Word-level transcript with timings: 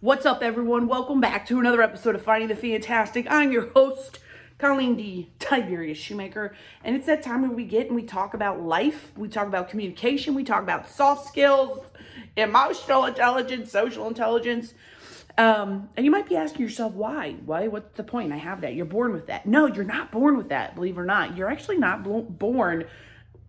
What's 0.00 0.24
up, 0.24 0.44
everyone? 0.44 0.86
Welcome 0.86 1.20
back 1.20 1.44
to 1.48 1.58
another 1.58 1.82
episode 1.82 2.14
of 2.14 2.22
Finding 2.22 2.46
the 2.48 2.54
Fantastic. 2.54 3.26
I'm 3.28 3.50
your 3.50 3.70
host, 3.70 4.20
Colleen 4.56 4.94
D. 4.94 5.32
Tiberius 5.40 5.98
Shoemaker, 5.98 6.54
and 6.84 6.94
it's 6.94 7.06
that 7.06 7.20
time 7.20 7.42
where 7.42 7.50
we 7.50 7.64
get 7.64 7.88
and 7.88 7.96
we 7.96 8.04
talk 8.04 8.32
about 8.32 8.62
life, 8.62 9.10
we 9.16 9.26
talk 9.26 9.48
about 9.48 9.68
communication, 9.68 10.36
we 10.36 10.44
talk 10.44 10.62
about 10.62 10.88
soft 10.88 11.26
skills, 11.26 11.84
emotional 12.36 13.06
intelligence, 13.06 13.72
social 13.72 14.06
intelligence. 14.06 14.72
Um, 15.36 15.88
and 15.96 16.06
you 16.06 16.12
might 16.12 16.28
be 16.28 16.36
asking 16.36 16.62
yourself, 16.62 16.92
why? 16.92 17.32
Why? 17.44 17.66
What's 17.66 17.96
the 17.96 18.04
point? 18.04 18.32
I 18.32 18.36
have 18.36 18.60
that. 18.60 18.74
You're 18.74 18.86
born 18.86 19.12
with 19.12 19.26
that. 19.26 19.46
No, 19.46 19.66
you're 19.66 19.82
not 19.82 20.12
born 20.12 20.36
with 20.36 20.50
that, 20.50 20.76
believe 20.76 20.96
it 20.96 21.00
or 21.00 21.06
not. 21.06 21.36
You're 21.36 21.50
actually 21.50 21.78
not 21.78 22.04
born 22.04 22.84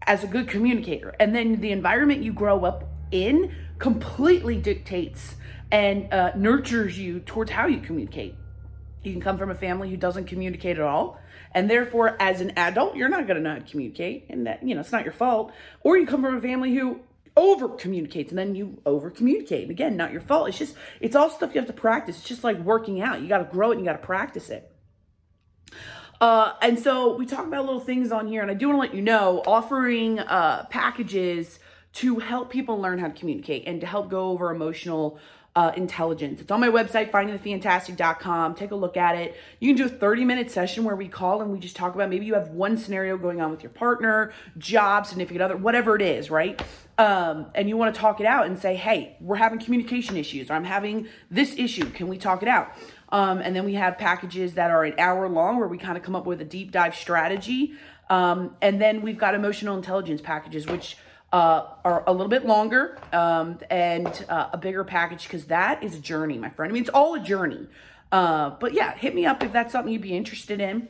as 0.07 0.23
a 0.23 0.27
good 0.27 0.47
communicator. 0.47 1.15
And 1.19 1.35
then 1.35 1.61
the 1.61 1.71
environment 1.71 2.23
you 2.23 2.33
grow 2.33 2.65
up 2.65 2.85
in 3.11 3.53
completely 3.77 4.57
dictates 4.57 5.35
and 5.71 6.11
uh, 6.13 6.31
nurtures 6.35 6.97
you 6.97 7.19
towards 7.19 7.51
how 7.51 7.67
you 7.67 7.79
communicate. 7.79 8.35
You 9.03 9.13
can 9.13 9.21
come 9.21 9.37
from 9.37 9.49
a 9.49 9.55
family 9.55 9.89
who 9.89 9.97
doesn't 9.97 10.25
communicate 10.25 10.77
at 10.77 10.83
all, 10.83 11.19
and 11.53 11.69
therefore, 11.69 12.17
as 12.19 12.41
an 12.41 12.51
adult, 12.57 12.95
you're 12.95 13.07
not 13.09 13.27
going 13.27 13.37
to 13.37 13.41
know 13.41 13.53
how 13.53 13.59
to 13.59 13.71
communicate, 13.71 14.25
and 14.29 14.45
that 14.45 14.61
you 14.61 14.75
know 14.75 14.81
it's 14.81 14.91
not 14.91 15.05
your 15.05 15.13
fault. 15.13 15.53
Or 15.81 15.97
you 15.97 16.05
come 16.05 16.21
from 16.21 16.35
a 16.35 16.41
family 16.41 16.75
who 16.75 16.99
over 17.37 17.69
communicates, 17.69 18.31
and 18.31 18.37
then 18.37 18.55
you 18.55 18.81
over 18.85 19.09
communicate. 19.09 19.69
Again, 19.69 19.95
not 19.95 20.11
your 20.11 20.19
fault. 20.19 20.49
It's 20.49 20.57
just 20.57 20.75
it's 20.99 21.15
all 21.15 21.29
stuff 21.29 21.55
you 21.55 21.61
have 21.61 21.67
to 21.67 21.73
practice. 21.73 22.17
It's 22.17 22.27
just 22.27 22.43
like 22.43 22.59
working 22.59 23.01
out. 23.01 23.21
You 23.21 23.29
got 23.29 23.37
to 23.37 23.45
grow 23.45 23.71
it, 23.71 23.77
and 23.77 23.81
you 23.81 23.85
got 23.85 24.01
to 24.01 24.05
practice 24.05 24.49
it. 24.49 24.69
Uh, 26.19 26.51
and 26.61 26.77
so 26.77 27.15
we 27.15 27.25
talk 27.25 27.47
about 27.47 27.63
little 27.63 27.79
things 27.79 28.11
on 28.11 28.27
here, 28.27 28.41
and 28.41 28.51
I 28.51 28.53
do 28.53 28.67
want 28.67 28.77
to 28.77 28.81
let 28.81 28.93
you 28.93 29.01
know 29.01 29.41
offering 29.45 30.19
uh, 30.19 30.65
packages 30.65 31.59
to 31.99 32.19
help 32.19 32.49
people 32.49 32.79
learn 32.79 32.97
how 32.97 33.07
to 33.07 33.13
communicate 33.13 33.63
and 33.67 33.81
to 33.81 33.87
help 33.87 34.09
go 34.09 34.29
over 34.29 34.51
emotional 34.51 35.19
uh, 35.53 35.73
intelligence. 35.75 36.39
It's 36.39 36.49
on 36.49 36.61
my 36.61 36.69
website, 36.69 37.11
findingthefantastic.com. 37.11 38.55
Take 38.55 38.71
a 38.71 38.75
look 38.75 38.95
at 38.95 39.17
it. 39.17 39.35
You 39.59 39.67
can 39.67 39.75
do 39.75 39.93
a 39.93 39.97
30 39.97 40.23
minute 40.23 40.49
session 40.49 40.85
where 40.85 40.95
we 40.95 41.09
call 41.09 41.41
and 41.41 41.51
we 41.51 41.59
just 41.59 41.75
talk 41.75 41.95
about 41.95 42.09
maybe 42.09 42.25
you 42.25 42.35
have 42.35 42.49
one 42.49 42.77
scenario 42.77 43.17
going 43.17 43.41
on 43.41 43.51
with 43.51 43.61
your 43.61 43.71
partner, 43.71 44.31
job, 44.57 45.07
significant 45.07 45.41
other, 45.41 45.57
whatever 45.57 45.97
it 45.97 46.01
is, 46.01 46.29
right? 46.29 46.61
Um, 46.97 47.47
and 47.53 47.67
you 47.67 47.75
want 47.75 47.93
to 47.93 47.99
talk 47.99 48.21
it 48.21 48.25
out 48.25 48.45
and 48.45 48.57
say, 48.57 48.77
hey, 48.77 49.17
we're 49.19 49.35
having 49.35 49.59
communication 49.59 50.15
issues, 50.15 50.49
or 50.49 50.53
I'm 50.53 50.63
having 50.63 51.09
this 51.29 51.53
issue. 51.57 51.89
Can 51.89 52.07
we 52.07 52.17
talk 52.17 52.41
it 52.41 52.47
out? 52.47 52.71
Um, 53.09 53.39
and 53.39 53.53
then 53.53 53.65
we 53.65 53.73
have 53.73 53.97
packages 53.97 54.53
that 54.53 54.71
are 54.71 54.85
an 54.85 54.93
hour 54.97 55.27
long 55.27 55.57
where 55.57 55.67
we 55.67 55.77
kind 55.77 55.97
of 55.97 56.03
come 56.03 56.15
up 56.15 56.25
with 56.25 56.39
a 56.39 56.45
deep 56.45 56.71
dive 56.71 56.95
strategy. 56.95 57.73
Um, 58.09 58.55
and 58.61 58.79
then 58.79 59.01
we've 59.01 59.17
got 59.17 59.35
emotional 59.35 59.75
intelligence 59.75 60.21
packages, 60.21 60.65
which 60.65 60.95
uh, 61.31 61.65
are 61.85 62.03
a 62.07 62.11
little 62.11 62.29
bit 62.29 62.45
longer 62.45 62.97
um, 63.13 63.59
and 63.69 64.25
uh, 64.29 64.49
a 64.53 64.57
bigger 64.57 64.83
package 64.83 65.23
because 65.23 65.45
that 65.45 65.83
is 65.83 65.95
a 65.95 65.99
journey, 65.99 66.37
my 66.37 66.49
friend. 66.49 66.71
I 66.71 66.73
mean, 66.73 66.83
it's 66.83 66.89
all 66.89 67.15
a 67.15 67.19
journey. 67.19 67.67
Uh, 68.11 68.51
but 68.51 68.73
yeah, 68.73 68.95
hit 68.95 69.13
me 69.13 69.25
up 69.25 69.43
if 69.43 69.51
that's 69.51 69.71
something 69.71 69.93
you'd 69.93 70.01
be 70.01 70.15
interested 70.15 70.59
in. 70.59 70.87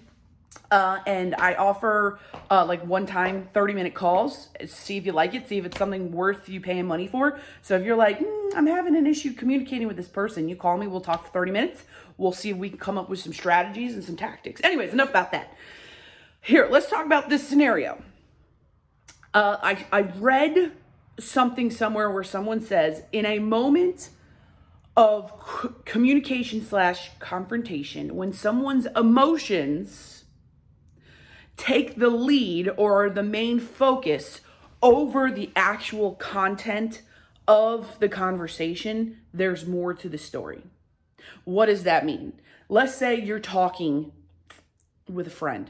Uh, 0.72 1.00
and 1.06 1.36
I 1.36 1.56
offer 1.56 2.20
uh, 2.50 2.66
like 2.66 2.86
one 2.86 3.06
time 3.06 3.50
30 3.54 3.74
minute 3.74 3.94
calls. 3.94 4.50
See 4.66 4.98
if 4.98 5.06
you 5.06 5.12
like 5.12 5.34
it, 5.36 5.48
see 5.48 5.58
if 5.58 5.66
it's 5.66 5.78
something 5.78 6.12
worth 6.12 6.48
you 6.48 6.62
paying 6.62 6.86
money 6.86 7.08
for. 7.08 7.40
So 7.62 7.76
if 7.76 7.86
you're 7.86 7.96
like, 7.96 8.20
mm, 8.20 8.52
I'm 8.56 8.68
having 8.68 8.96
an 8.96 9.06
issue 9.06 9.34
communicating 9.34 9.88
with 9.88 9.98
this 9.98 10.08
person, 10.08 10.48
you 10.48 10.56
call 10.56 10.78
me, 10.78 10.88
we'll 10.88 11.02
talk 11.02 11.26
for 11.26 11.32
30 11.32 11.52
minutes. 11.52 11.84
We'll 12.18 12.32
see 12.32 12.50
if 12.50 12.58
we 12.58 12.70
can 12.70 12.80
come 12.80 12.98
up 12.98 13.10
with 13.10 13.20
some 13.20 13.34
strategies 13.34 13.94
and 13.94 14.04
some 14.04 14.16
tactics. 14.16 14.62
Anyways, 14.64 14.94
enough 14.94 15.10
about 15.10 15.32
that. 15.32 15.54
Here, 16.42 16.68
let's 16.70 16.90
talk 16.90 17.06
about 17.06 17.30
this 17.30 17.48
scenario. 17.48 18.02
Uh, 19.34 19.58
I, 19.62 19.86
I 19.92 20.02
read 20.02 20.72
something 21.20 21.70
somewhere 21.70 22.10
where 22.10 22.24
someone 22.24 22.62
says, 22.62 23.04
in 23.12 23.26
a 23.26 23.40
moment 23.40 24.10
of 24.98 25.32
c- 25.62 25.70
communication 25.86 26.62
slash 26.64 27.12
confrontation, 27.20 28.16
when 28.16 28.34
someone's 28.34 28.88
emotions 28.96 30.26
take 31.58 31.98
the 31.98 32.10
lead 32.10 32.72
or 32.78 33.06
are 33.06 33.10
the 33.10 33.24
main 33.24 33.60
focus 33.60 34.42
over 34.82 35.30
the 35.30 35.52
actual 35.56 36.14
content 36.14 37.02
of 37.48 38.00
the 38.00 38.10
conversation, 38.10 39.18
there's 39.34 39.66
more 39.66 39.94
to 39.94 40.10
the 40.10 40.18
story. 40.18 40.64
What 41.44 41.68
does 41.68 41.84
that 41.84 42.06
mean? 42.06 42.34
Let's 42.70 42.96
say 42.96 43.20
you're 43.20 43.40
talking 43.40 44.12
with 45.08 45.28
a 45.28 45.32
friend 45.32 45.70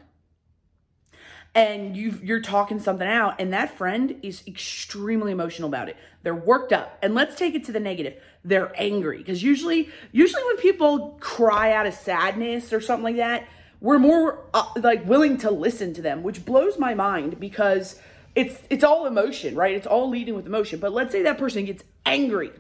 and 1.56 1.98
you 1.98 2.20
you're 2.22 2.42
talking 2.42 2.80
something 2.80 3.08
out 3.08 3.36
and 3.40 3.52
that 3.54 3.76
friend 3.76 4.16
is 4.22 4.44
extremely 4.48 5.32
emotional 5.32 5.68
about 5.68 5.90
it. 5.90 5.98
They're 6.24 6.36
worked 6.36 6.72
up. 6.72 6.98
And 7.02 7.16
let's 7.16 7.36
take 7.36 7.56
it 7.56 7.64
to 7.66 7.72
the 7.72 7.80
negative. 7.80 8.22
They're 8.44 8.72
angry. 8.76 9.18
Because 9.18 9.42
usually 9.42 9.90
usually 10.12 10.44
when 10.44 10.58
people 10.58 11.18
cry 11.20 11.72
out 11.74 11.86
of 11.86 11.94
sadness 11.94 12.72
or 12.72 12.82
something 12.82 13.04
like 13.04 13.18
that 13.18 13.48
we're 13.82 14.00
more 14.00 14.46
uh, 14.54 14.66
like 14.78 15.06
willing 15.08 15.38
to 15.38 15.50
listen 15.50 15.94
to 15.94 16.02
them 16.02 16.22
which 16.22 16.44
blows 16.44 16.78
my 16.78 16.94
mind 16.94 17.40
because 17.40 17.98
it's 18.36 18.62
it's 18.70 18.84
all 18.84 19.06
emotion 19.06 19.56
right? 19.56 19.76
It's 19.76 19.88
all 19.88 20.10
leading 20.10 20.36
with 20.36 20.46
emotion. 20.46 20.80
But 20.80 20.94
let's 20.94 21.12
say 21.12 21.24
that 21.24 21.38
person 21.38 21.66
gets 21.66 21.84
angry 22.06 22.52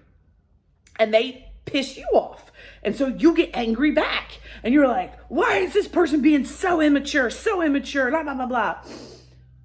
and 0.97 1.13
they 1.13 1.51
piss 1.66 1.97
you 1.97 2.06
off. 2.13 2.51
And 2.83 2.95
so 2.95 3.07
you 3.07 3.35
get 3.35 3.51
angry 3.53 3.91
back 3.91 4.39
and 4.63 4.73
you're 4.73 4.87
like, 4.87 5.17
why 5.29 5.57
is 5.57 5.73
this 5.73 5.87
person 5.87 6.21
being 6.21 6.45
so 6.45 6.81
immature, 6.81 7.29
so 7.29 7.61
immature, 7.61 8.09
blah, 8.09 8.23
blah, 8.23 8.33
blah, 8.33 8.45
blah. 8.45 8.77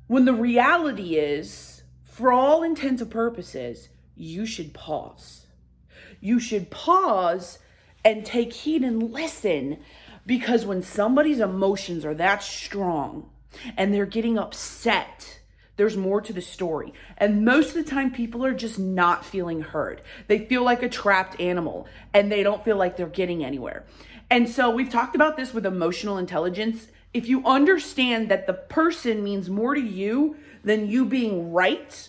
When 0.06 0.24
the 0.24 0.34
reality 0.34 1.16
is, 1.16 1.82
for 2.04 2.32
all 2.32 2.62
intents 2.62 3.02
and 3.02 3.10
purposes, 3.10 3.88
you 4.14 4.46
should 4.46 4.74
pause. 4.74 5.46
You 6.20 6.38
should 6.38 6.70
pause 6.70 7.58
and 8.04 8.24
take 8.24 8.52
heed 8.52 8.82
and 8.82 9.12
listen 9.12 9.78
because 10.26 10.64
when 10.64 10.82
somebody's 10.82 11.40
emotions 11.40 12.04
are 12.04 12.14
that 12.14 12.42
strong 12.42 13.30
and 13.76 13.92
they're 13.92 14.06
getting 14.06 14.38
upset, 14.38 15.40
there's 15.76 15.96
more 15.96 16.20
to 16.20 16.32
the 16.32 16.40
story. 16.40 16.92
And 17.16 17.44
most 17.44 17.76
of 17.76 17.84
the 17.84 17.90
time, 17.90 18.12
people 18.12 18.44
are 18.44 18.54
just 18.54 18.78
not 18.78 19.24
feeling 19.24 19.60
heard. 19.62 20.02
They 20.28 20.46
feel 20.46 20.62
like 20.62 20.82
a 20.82 20.88
trapped 20.88 21.40
animal 21.40 21.86
and 22.12 22.30
they 22.30 22.42
don't 22.42 22.64
feel 22.64 22.76
like 22.76 22.96
they're 22.96 23.06
getting 23.06 23.44
anywhere. 23.44 23.84
And 24.30 24.48
so 24.48 24.70
we've 24.70 24.88
talked 24.88 25.14
about 25.14 25.36
this 25.36 25.52
with 25.52 25.66
emotional 25.66 26.18
intelligence. 26.18 26.88
If 27.12 27.28
you 27.28 27.44
understand 27.44 28.28
that 28.28 28.46
the 28.46 28.54
person 28.54 29.22
means 29.22 29.50
more 29.50 29.74
to 29.74 29.80
you 29.80 30.36
than 30.62 30.88
you 30.88 31.04
being 31.04 31.52
right, 31.52 32.08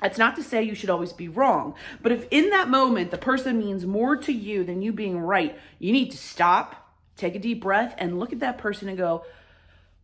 that's 0.00 0.18
not 0.18 0.36
to 0.36 0.42
say 0.42 0.62
you 0.62 0.74
should 0.74 0.90
always 0.90 1.12
be 1.12 1.28
wrong. 1.28 1.74
But 2.02 2.12
if 2.12 2.26
in 2.30 2.50
that 2.50 2.68
moment 2.68 3.10
the 3.10 3.18
person 3.18 3.58
means 3.58 3.86
more 3.86 4.16
to 4.16 4.32
you 4.32 4.64
than 4.64 4.82
you 4.82 4.92
being 4.92 5.18
right, 5.18 5.58
you 5.78 5.92
need 5.92 6.10
to 6.10 6.18
stop, 6.18 6.94
take 7.16 7.34
a 7.34 7.38
deep 7.38 7.62
breath, 7.62 7.94
and 7.98 8.18
look 8.18 8.32
at 8.32 8.40
that 8.40 8.58
person 8.58 8.88
and 8.88 8.98
go, 8.98 9.24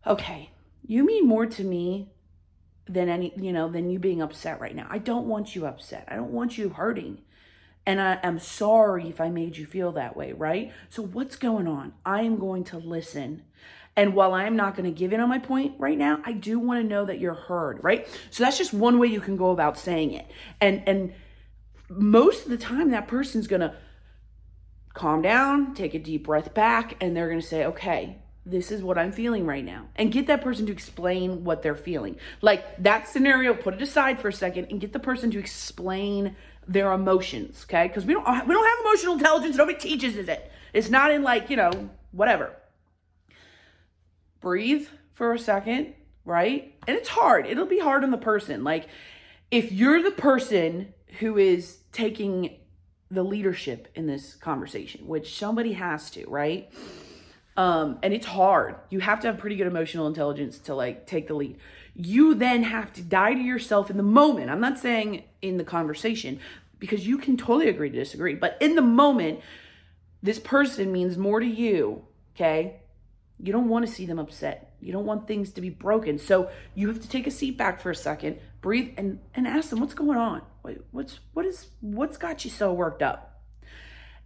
okay, 0.06 0.50
you 0.86 1.04
mean 1.04 1.26
more 1.26 1.46
to 1.46 1.64
me 1.64 2.08
than 2.88 3.08
any, 3.08 3.32
you 3.36 3.52
know, 3.52 3.68
than 3.68 3.90
you 3.90 3.98
being 3.98 4.22
upset 4.22 4.60
right 4.60 4.74
now. 4.74 4.86
I 4.88 4.98
don't 4.98 5.26
want 5.26 5.54
you 5.54 5.66
upset. 5.66 6.04
I 6.08 6.16
don't 6.16 6.32
want 6.32 6.56
you 6.56 6.70
hurting. 6.70 7.22
And 7.84 8.00
I 8.00 8.18
am 8.22 8.38
sorry 8.38 9.08
if 9.08 9.20
I 9.20 9.28
made 9.28 9.56
you 9.56 9.64
feel 9.64 9.92
that 9.92 10.16
way, 10.16 10.32
right? 10.32 10.72
So 10.88 11.02
what's 11.02 11.36
going 11.36 11.68
on? 11.68 11.94
I 12.04 12.22
am 12.22 12.38
going 12.38 12.64
to 12.64 12.78
listen. 12.78 13.42
And 13.96 14.14
while 14.14 14.34
I'm 14.34 14.56
not 14.56 14.76
going 14.76 14.92
to 14.92 14.96
give 14.96 15.12
in 15.12 15.20
on 15.20 15.28
my 15.28 15.38
point 15.38 15.74
right 15.78 15.96
now, 15.96 16.20
I 16.24 16.32
do 16.32 16.58
want 16.58 16.82
to 16.82 16.86
know 16.86 17.04
that 17.04 17.18
you're 17.18 17.34
heard, 17.34 17.82
right? 17.82 18.06
So 18.30 18.44
that's 18.44 18.58
just 18.58 18.74
one 18.74 18.98
way 18.98 19.06
you 19.06 19.20
can 19.20 19.36
go 19.36 19.50
about 19.50 19.78
saying 19.78 20.12
it. 20.12 20.26
And 20.60 20.82
and 20.86 21.14
most 21.88 22.44
of 22.44 22.50
the 22.50 22.58
time 22.58 22.90
that 22.90 23.08
person's 23.08 23.46
going 23.46 23.60
to 23.60 23.74
calm 24.92 25.22
down, 25.22 25.74
take 25.74 25.94
a 25.94 25.98
deep 25.98 26.24
breath 26.24 26.52
back, 26.52 26.96
and 27.00 27.16
they're 27.16 27.28
going 27.28 27.40
to 27.40 27.46
say, 27.46 27.64
"Okay, 27.64 28.18
this 28.46 28.70
is 28.70 28.80
what 28.80 28.96
I'm 28.96 29.10
feeling 29.10 29.44
right 29.44 29.64
now. 29.64 29.88
And 29.96 30.12
get 30.12 30.28
that 30.28 30.40
person 30.40 30.66
to 30.66 30.72
explain 30.72 31.42
what 31.42 31.62
they're 31.62 31.74
feeling. 31.74 32.16
Like 32.40 32.80
that 32.82 33.08
scenario, 33.08 33.52
put 33.52 33.74
it 33.74 33.82
aside 33.82 34.20
for 34.20 34.28
a 34.28 34.32
second 34.32 34.68
and 34.70 34.80
get 34.80 34.92
the 34.92 35.00
person 35.00 35.32
to 35.32 35.38
explain 35.38 36.36
their 36.66 36.92
emotions, 36.92 37.66
okay? 37.68 37.88
Because 37.88 38.06
we 38.06 38.14
don't 38.14 38.24
we 38.46 38.54
don't 38.54 38.66
have 38.66 38.86
emotional 38.86 39.14
intelligence. 39.14 39.56
Nobody 39.56 39.76
teaches 39.76 40.16
it. 40.16 40.52
It's 40.72 40.88
not 40.88 41.10
in 41.10 41.22
like, 41.22 41.50
you 41.50 41.56
know, 41.56 41.90
whatever. 42.12 42.52
Breathe 44.40 44.86
for 45.12 45.32
a 45.32 45.38
second, 45.38 45.94
right? 46.24 46.74
And 46.86 46.96
it's 46.96 47.08
hard. 47.08 47.46
It'll 47.46 47.66
be 47.66 47.80
hard 47.80 48.04
on 48.04 48.12
the 48.12 48.18
person. 48.18 48.62
Like 48.62 48.86
if 49.50 49.72
you're 49.72 50.02
the 50.02 50.12
person 50.12 50.94
who 51.18 51.36
is 51.36 51.78
taking 51.90 52.58
the 53.10 53.22
leadership 53.24 53.88
in 53.94 54.06
this 54.06 54.34
conversation, 54.34 55.06
which 55.06 55.36
somebody 55.36 55.72
has 55.72 56.10
to, 56.10 56.28
right? 56.28 56.72
Um, 57.56 57.98
and 58.02 58.12
it's 58.12 58.26
hard. 58.26 58.76
You 58.90 59.00
have 59.00 59.20
to 59.20 59.28
have 59.28 59.38
pretty 59.38 59.56
good 59.56 59.66
emotional 59.66 60.06
intelligence 60.06 60.58
to 60.60 60.74
like 60.74 61.06
take 61.06 61.28
the 61.28 61.34
lead. 61.34 61.56
You 61.94 62.34
then 62.34 62.64
have 62.64 62.92
to 62.94 63.02
die 63.02 63.34
to 63.34 63.40
yourself 63.40 63.90
in 63.90 63.96
the 63.96 64.02
moment. 64.02 64.50
I'm 64.50 64.60
not 64.60 64.78
saying 64.78 65.24
in 65.40 65.56
the 65.56 65.64
conversation 65.64 66.38
because 66.78 67.06
you 67.06 67.16
can 67.16 67.36
totally 67.38 67.68
agree 67.68 67.88
to 67.88 67.96
disagree, 67.96 68.34
but 68.34 68.58
in 68.60 68.74
the 68.74 68.82
moment, 68.82 69.40
this 70.22 70.38
person 70.38 70.92
means 70.92 71.16
more 71.16 71.40
to 71.40 71.46
you, 71.46 72.04
okay? 72.34 72.80
You 73.38 73.52
don't 73.52 73.68
want 73.68 73.86
to 73.86 73.92
see 73.92 74.04
them 74.04 74.18
upset. 74.18 74.74
You 74.80 74.92
don't 74.92 75.06
want 75.06 75.26
things 75.26 75.52
to 75.52 75.60
be 75.60 75.70
broken. 75.70 76.18
So 76.18 76.50
you 76.74 76.88
have 76.88 77.00
to 77.00 77.08
take 77.08 77.26
a 77.26 77.30
seat 77.30 77.56
back 77.56 77.80
for 77.80 77.90
a 77.90 77.94
second, 77.94 78.38
breathe, 78.60 78.92
and, 78.96 79.20
and 79.34 79.46
ask 79.46 79.70
them 79.70 79.80
what's 79.80 79.94
going 79.94 80.18
on. 80.18 80.42
What's 80.90 81.20
what 81.32 81.46
is 81.46 81.68
what's 81.80 82.16
got 82.16 82.44
you 82.44 82.50
so 82.50 82.72
worked 82.72 83.02
up? 83.02 83.35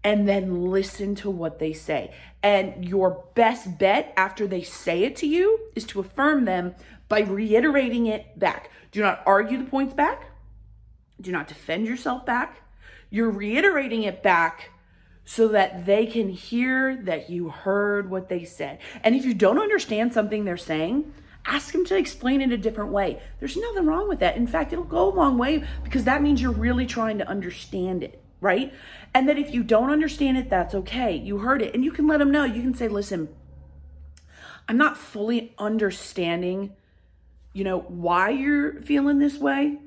And 0.02 0.29
then 0.29 0.70
listen 0.70 1.14
to 1.17 1.31
what 1.31 1.58
they 1.58 1.73
say. 1.73 2.12
And 2.43 2.85
your 2.85 3.25
best 3.35 3.79
bet 3.79 4.12
after 4.17 4.47
they 4.47 4.62
say 4.62 5.05
it 5.05 5.17
to 5.17 5.26
you 5.26 5.58
is 5.75 5.85
to 5.87 6.00
affirm 6.00 6.47
them 6.47 6.75
by 7.08 7.20
reiterating 7.20 8.06
it 8.06 8.38
back. 8.38 8.70
Do 8.93 9.02
not 9.02 9.23
argue 9.26 9.58
the 9.58 9.70
points 9.70 9.94
back. 9.94 10.31
Do 11.20 11.32
not 11.32 11.49
defend 11.49 11.87
yourself 11.87 12.25
back. 12.25 12.62
You're 13.11 13.31
reiterating 13.31 14.05
it 14.05 14.23
back 14.23 14.70
so 15.25 15.49
that 15.49 15.85
they 15.85 16.06
can 16.06 16.31
hear 16.31 16.97
that 17.05 17.29
you 17.29 17.50
heard 17.50 18.11
what 18.11 18.29
they 18.29 18.44
said. 18.44 18.79
And 19.05 19.14
if 19.14 19.25
you 19.25 19.35
don't 19.35 19.58
understand 19.58 20.12
something 20.12 20.44
they're 20.44 20.56
saying, 20.56 21.12
ask 21.44 21.73
them 21.73 21.85
to 21.87 21.97
explain 21.97 22.41
it 22.41 22.52
a 22.52 22.56
different 22.56 22.91
way. 22.91 23.20
There's 23.38 23.56
nothing 23.56 23.87
wrong 23.87 24.08
with 24.08 24.20
that. 24.20 24.37
In 24.37 24.47
fact, 24.47 24.73
it'll 24.73 24.85
go 24.85 25.12
a 25.12 25.14
long 25.14 25.37
way 25.37 25.64
because 25.85 26.05
that 26.05 26.23
means 26.23 26.41
you're 26.41 26.52
really 26.52 26.87
trying 26.87 27.19
to 27.19 27.29
understand 27.29 28.02
it 28.02 28.20
right? 28.41 28.73
And 29.15 29.29
that 29.29 29.39
if 29.39 29.53
you 29.53 29.63
don't 29.63 29.91
understand 29.91 30.39
it, 30.39 30.51
that's 30.51 30.75
okay. 30.75 31.15
You 31.15 31.39
heard 31.39 31.63
it. 31.63 31.75
And 31.75 31.85
you 31.85 31.93
can 31.93 32.07
let 32.07 32.19
them 32.19 32.31
know. 32.31 32.45
You 32.45 32.63
can 32.63 32.75
say, 32.75 32.89
listen, 32.89 33.29
I'm 34.69 34.77
not 34.77 34.97
fully 34.97 35.55
understanding, 35.59 36.75
you 37.53 37.65
know, 37.65 37.81
why 37.81 38.31
you're 38.31 38.81
feeling 38.81 39.19
this 39.19 39.39
way, 39.39 39.79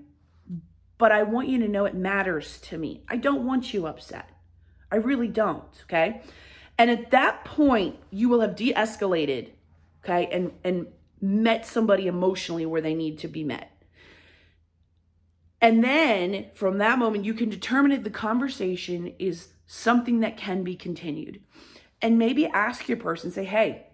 but 0.97 1.11
I 1.11 1.23
want 1.23 1.47
you 1.47 1.59
to 1.59 1.67
know 1.67 1.85
it 1.85 1.95
matters 1.95 2.59
to 2.59 2.77
me. 2.77 3.01
I 3.07 3.17
don't 3.17 3.45
want 3.45 3.73
you 3.73 3.87
upset. 3.87 4.29
I 4.91 4.97
really 4.97 5.27
don't, 5.27 5.83
okay? 5.83 6.21
And 6.77 6.89
at 6.89 7.11
that 7.11 7.45
point, 7.45 7.97
you 8.11 8.29
will 8.29 8.41
have 8.41 8.55
de-escalated, 8.55 9.51
okay, 10.03 10.27
and 10.31 10.51
and 10.63 10.87
met 11.21 11.65
somebody 11.65 12.07
emotionally 12.07 12.65
where 12.65 12.81
they 12.81 12.93
need 12.93 13.17
to 13.19 13.27
be 13.27 13.43
met. 13.43 13.71
And 15.63 15.81
then 15.81 16.47
from 16.53 16.77
that 16.79 16.99
moment, 16.99 17.23
you 17.23 17.33
can 17.33 17.49
determine 17.49 17.93
if 17.93 18.03
the 18.03 18.09
conversation 18.09 19.13
is 19.17 19.53
something 19.65 20.19
that 20.19 20.35
can 20.35 20.61
be 20.61 20.75
continued. 20.75 21.41
And 22.01 22.19
maybe 22.19 22.47
ask 22.47 22.89
your 22.89 22.97
person, 22.97 23.31
say, 23.31 23.45
hey, 23.45 23.87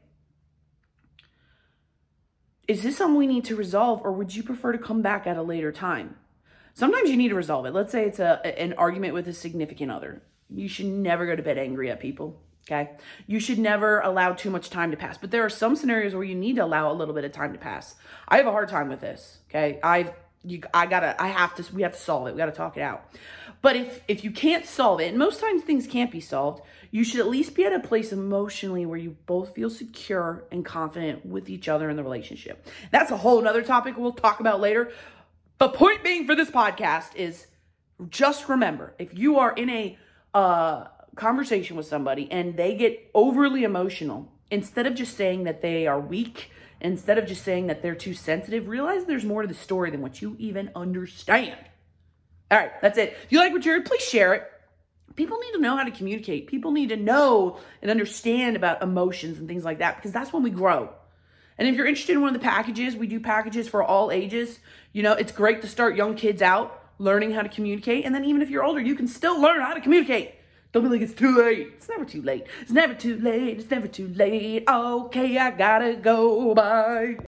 is 2.68 2.82
this 2.82 2.98
something 2.98 3.16
we 3.16 3.28
need 3.28 3.46
to 3.46 3.56
resolve 3.56 4.02
or 4.04 4.12
would 4.12 4.36
you 4.36 4.42
prefer 4.42 4.72
to 4.72 4.80
come 4.80 5.04
back 5.04 5.28
at 5.28 5.38
a 5.38 5.44
later 5.44 5.72
time? 5.72 6.16
Sometimes 6.74 7.08
you 7.08 7.18
need 7.18 7.30
to 7.30 7.36
resolve 7.36 7.68
it. 7.68 7.74
Let's 7.74 7.92
say 7.92 8.06
it's 8.06 8.20
a 8.20 8.42
an 8.60 8.74
argument 8.74 9.14
with 9.14 9.28
a 9.28 9.34
significant 9.34 9.92
other. 9.92 10.24
You 10.50 10.68
should 10.68 10.88
never 10.88 11.28
go 11.28 11.36
to 11.36 11.44
bed 11.44 11.60
angry 11.60 11.92
at 11.92 12.00
people. 12.00 12.42
Okay. 12.68 12.92
You 13.28 13.40
should 13.40 13.60
never 13.60 14.00
allow 14.00 14.34
too 14.34 14.50
much 14.50 14.70
time 14.70 14.90
to 14.92 14.98
pass. 14.98 15.18
But 15.18 15.32
there 15.32 15.44
are 15.44 15.50
some 15.50 15.76
scenarios 15.76 16.16
where 16.16 16.24
you 16.24 16.36
need 16.36 16.56
to 16.56 16.64
allow 16.64 16.92
a 16.92 16.94
little 16.94 17.14
bit 17.14 17.26
of 17.26 17.32
time 17.32 17.54
to 17.54 17.60
pass. 17.60 17.96
I 18.28 18.38
have 18.38 18.48
a 18.48 18.52
hard 18.52 18.70
time 18.70 18.90
with 18.90 19.02
this. 19.02 19.40
Okay. 19.50 19.80
I've 19.84 20.14
you 20.44 20.62
I 20.74 20.86
gotta 20.86 21.22
I 21.22 21.28
have 21.28 21.56
to 21.56 21.76
we 21.76 21.82
have 21.82 21.94
to 21.94 22.00
solve 22.00 22.28
it. 22.28 22.34
We 22.34 22.38
gotta 22.38 22.52
talk 22.52 22.78
it 22.78 22.82
out. 22.82 23.06
But 23.62 23.76
if 23.76 24.02
if 24.08 24.24
you 24.24 24.32
can't 24.32 24.66
solve 24.66 25.02
it, 25.02 25.10
and 25.10 25.18
most 25.18 25.40
times 25.40 25.64
things 25.64 25.86
can't 25.86 26.12
be 26.12 26.22
solved, 26.22 26.64
you 26.92 27.04
should 27.04 27.20
at 27.20 27.28
least 27.28 27.56
be 27.56 27.66
at 27.66 27.74
a 27.74 27.80
place 27.80 28.12
emotionally 28.12 28.86
where 28.86 28.98
you 28.98 29.18
both 29.26 29.54
feel 29.54 29.70
secure 29.70 30.44
and 30.52 30.64
confident 30.64 31.26
with 31.26 31.50
each 31.50 31.68
other 31.68 31.90
in 31.90 31.98
the 31.98 32.04
relationship. 32.04 32.66
That's 32.92 33.12
a 33.12 33.18
whole 33.18 33.46
other 33.48 33.62
topic 33.62 33.98
we'll 33.98 34.14
talk 34.14 34.40
about 34.40 34.60
later. 34.60 34.92
But 35.58 35.74
point 35.74 36.04
being 36.04 36.26
for 36.26 36.36
this 36.36 36.50
podcast 36.50 37.16
is 37.16 37.48
just 38.10 38.48
remember 38.48 38.94
if 38.98 39.18
you 39.18 39.40
are 39.40 39.52
in 39.52 39.70
a 39.70 39.98
uh, 40.34 40.86
conversation 41.16 41.76
with 41.76 41.86
somebody 41.86 42.32
and 42.32 42.56
they 42.56 42.76
get 42.76 43.12
overly 43.14 43.64
emotional, 43.66 44.32
instead 44.52 44.88
of 44.88 44.96
just 44.96 45.16
saying 45.16 45.44
that 45.44 45.62
they 45.62 45.86
are 45.86 46.00
weak 46.00 46.50
Instead 46.82 47.18
of 47.18 47.26
just 47.26 47.44
saying 47.44 47.68
that 47.68 47.82
they're 47.82 47.96
too 47.96 48.14
sensitive, 48.14 48.68
realize 48.68 49.06
there's 49.06 49.26
more 49.26 49.42
to 49.42 49.48
the 49.48 49.54
story 49.54 49.92
than 49.92 50.02
what 50.02 50.22
you 50.22 50.36
even 50.40 50.72
understand. 50.76 51.58
All 52.52 52.58
right, 52.58 52.72
that's 52.82 52.98
it. 52.98 53.18
If 53.24 53.32
you 53.32 53.40
like 53.40 53.52
what 53.52 53.66
you 53.66 53.72
heard, 53.74 53.86
please 53.86 54.04
share 54.04 54.34
it. 54.34 54.44
People 55.16 55.38
need 55.40 55.52
to 55.52 55.60
know 55.60 55.76
how 55.76 55.84
to 55.84 55.92
communicate. 55.92 56.48
People 56.48 56.72
need 56.72 56.90
to 56.90 56.96
know 56.96 57.60
and 57.82 57.92
understand 57.92 58.56
about 58.56 58.82
emotions 58.82 59.38
and 59.38 59.48
things 59.48 59.66
like 59.66 59.80
that 59.80 59.98
because 59.98 60.12
that's 60.12 60.32
when 60.32 60.44
we 60.44 60.50
grow. 60.50 60.94
And 61.58 61.68
if 61.68 61.76
you're 61.76 61.86
interested 61.86 62.14
in 62.14 62.22
one 62.22 62.34
of 62.34 62.42
the 62.42 62.46
packages, 62.46 62.96
we 62.96 63.08
do 63.08 63.20
packages 63.20 63.68
for 63.68 63.84
all 63.84 64.12
ages. 64.12 64.60
You 64.94 65.04
know, 65.04 65.14
it's 65.14 65.34
great 65.34 65.62
to 65.62 65.68
start 65.68 65.98
young 65.98 66.16
kids 66.16 66.42
out 66.42 66.82
learning 67.00 67.32
how 67.32 67.42
to 67.42 67.50
communicate. 67.50 68.06
And 68.06 68.14
then 68.14 68.26
even 68.26 68.42
if 68.42 68.50
you're 68.50 68.64
older, 68.64 68.80
you 68.80 68.96
can 68.96 69.08
still 69.08 69.40
learn 69.42 69.62
how 69.62 69.74
to 69.74 69.82
communicate. 69.82 70.36
Don't 70.72 70.84
be 70.84 70.90
like 70.90 71.02
it's 71.02 71.14
too 71.14 71.36
late. 71.36 71.74
It's 71.78 71.90
never 71.90 72.06
too 72.06 72.22
late. 72.22 72.46
It's 72.62 72.72
never 72.72 72.94
too 72.94 73.18
late. 73.18 73.60
It's 73.60 73.72
never 73.72 73.88
too 73.88 74.08
late. 74.08 74.66
Okay, 74.70 75.38
I 75.38 75.50
gotta 75.52 75.96
go. 75.96 76.54
Bye. 76.54 77.18